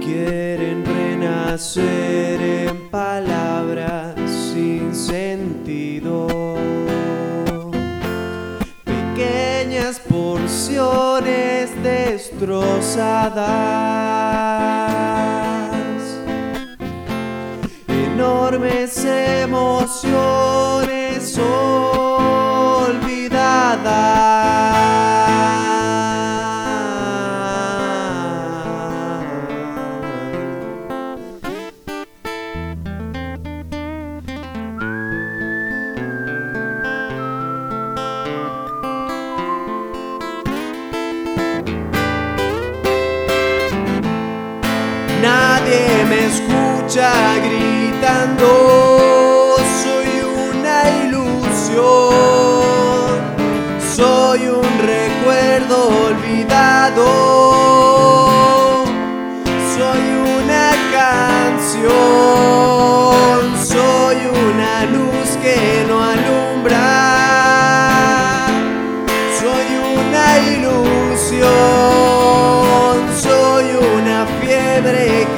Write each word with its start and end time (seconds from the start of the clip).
Quieren 0.00 0.84
renacer 0.84 2.40
en 2.40 2.88
palabras 2.90 4.14
sin 4.52 4.94
sentido. 4.94 6.28
Pequeñas 8.84 9.98
porciones 9.98 11.70
destrozadas. 11.82 13.20
Enormes 17.88 19.04
emociones 19.04 20.99
sagre. 47.00 47.69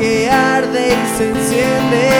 Que 0.00 0.30
arde 0.30 0.88
y 0.88 1.16
se 1.16 1.28
enciende 1.28 2.10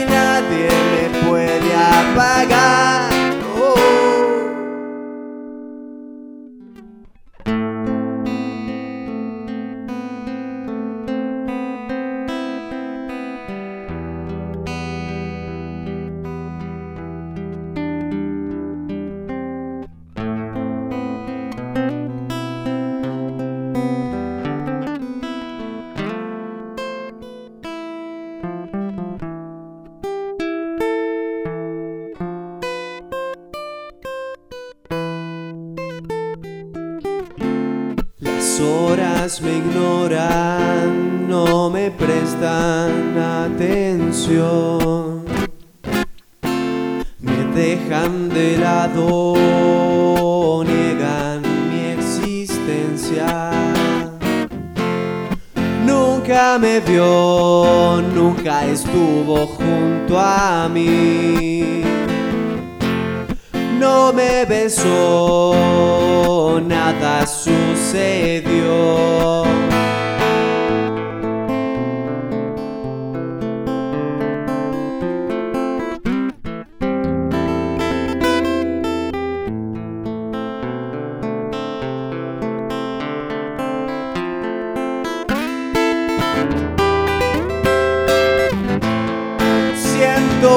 y 0.00 0.04
nadie 0.06 0.68
me 0.92 1.28
puede 1.28 1.74
apagar. 1.74 2.91
Horas 38.62 39.42
me 39.42 39.58
ignoran, 39.58 41.28
no 41.28 41.68
me 41.70 41.90
prestan 41.90 43.18
atención. 43.18 45.24
Me 47.20 47.44
dejan 47.54 48.28
de 48.28 48.58
lado, 48.58 49.34
niegan 50.64 51.42
mi 51.70 51.80
existencia. 51.98 53.50
Nunca 55.84 56.58
me 56.58 56.80
vio, 56.80 58.02
nunca 58.14 58.66
estuvo 58.66 59.46
junto 59.46 60.18
a 60.18 60.68
mí 60.72 62.01
no 63.82 64.12
me 64.12 64.44
besó, 64.44 65.52
nada 66.64 67.26
sucedió. 67.26 68.72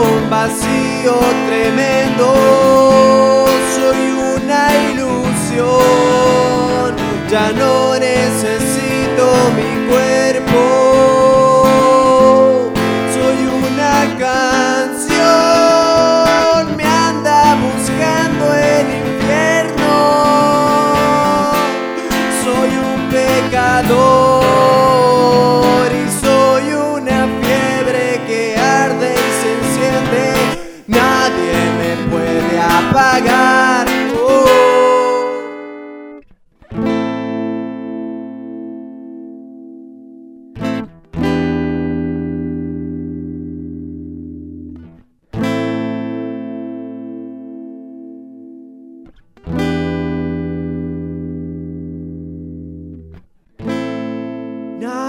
Un 0.05 0.29
vacío 0.29 1.19
tremendo, 1.47 3.45
soy 3.75 4.01
una 4.35 4.61
ilusión, 4.91 5.75
ya 7.29 7.51
no 7.51 7.97
necesito 7.97 9.25
mi 9.55 9.71
cuerpo, 9.89 10.59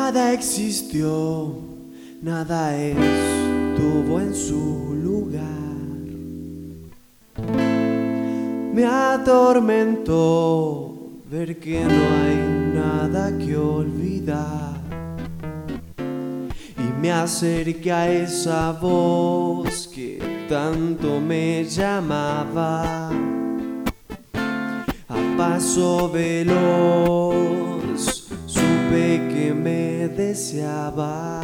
Nada 0.06 0.32
existió, 0.32 1.52
nada 2.22 2.76
estuvo 2.76 4.20
en 4.20 4.36
su 4.36 4.94
lugar. 5.02 5.42
Me 8.72 8.86
atormentó 8.86 10.94
ver 11.28 11.58
que 11.58 11.84
no 11.84 11.90
hay 11.90 12.36
nada 12.72 13.36
que 13.36 13.56
olvidar. 13.56 14.80
Y 16.78 16.82
me 17.02 17.10
acerqué 17.10 17.90
a 17.90 18.08
esa 18.08 18.70
voz 18.80 19.88
que 19.88 20.20
tanto 20.48 21.20
me 21.20 21.64
llamaba. 21.64 23.10
A 25.08 25.36
paso 25.36 26.08
veloz 26.12 27.56
supe 28.46 29.20
que 29.30 29.35
deseaba. 30.08 31.40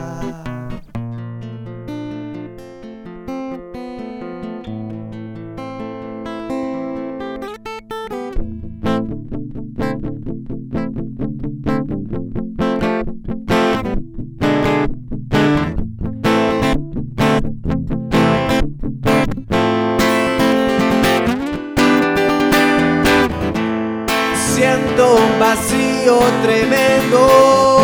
Siento 24.54 25.16
un 25.16 25.38
vacío 25.40 26.18
tremendo, 26.42 27.81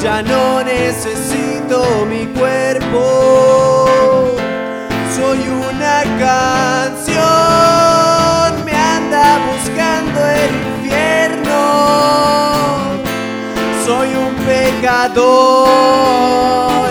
ya 0.00 0.22
no 0.22 0.62
necesito 0.62 2.06
mi 2.08 2.26
cuerpo, 2.26 4.36
soy 5.14 5.48
una 5.48 6.04
canción, 6.18 7.24
me 8.64 8.72
anda 8.72 9.38
buscando 9.50 10.24
el 10.24 10.54
infierno, 10.68 11.58
soy 13.84 14.14
un 14.14 14.34
pecador 14.46 15.74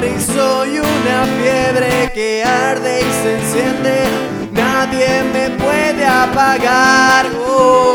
y 0.04 0.20
soy 0.20 0.80
una 0.80 1.26
fiebre 1.40 2.12
que 2.14 2.44
arde 2.44 3.00
y 3.00 3.12
se 3.22 3.38
enciende, 3.40 3.96
nadie 4.52 5.24
me 5.34 5.50
puede 5.52 6.06
apagar. 6.06 7.28
Oh. 7.48 7.86